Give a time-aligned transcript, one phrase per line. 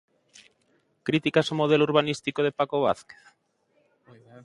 [1.07, 3.21] Críticas ao modelo urbanístico de Paco Vázquez?